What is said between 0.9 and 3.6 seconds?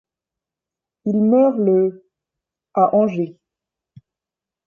Il meurt le à Angers.